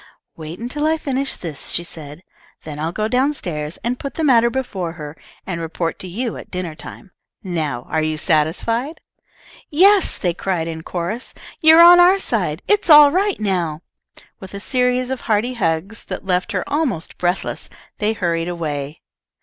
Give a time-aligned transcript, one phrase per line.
[0.35, 2.23] "Wait until I finish this," she said.
[2.63, 6.37] "Then I'll go down stairs and put the matter before her, and report to you
[6.37, 7.11] at dinner time.
[7.43, 8.99] Now are you satisfied?"
[9.69, 12.63] "Yes," they cried in chorus, "you're on our side.
[12.67, 13.81] It's all right now!"
[14.39, 19.03] With a series of hearty hugs that left her almost breathless, they hurried away.